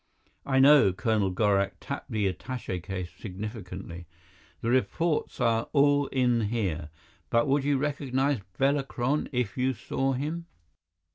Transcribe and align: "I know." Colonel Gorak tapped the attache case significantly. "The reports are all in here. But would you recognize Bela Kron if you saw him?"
"I 0.47 0.57
know." 0.57 0.91
Colonel 0.93 1.29
Gorak 1.29 1.73
tapped 1.79 2.09
the 2.09 2.25
attache 2.25 2.79
case 2.79 3.11
significantly. 3.19 4.07
"The 4.61 4.71
reports 4.71 5.39
are 5.39 5.69
all 5.73 6.07
in 6.07 6.41
here. 6.49 6.89
But 7.29 7.47
would 7.47 7.63
you 7.63 7.77
recognize 7.77 8.39
Bela 8.57 8.81
Kron 8.81 9.29
if 9.31 9.59
you 9.59 9.75
saw 9.75 10.13
him?" 10.13 10.47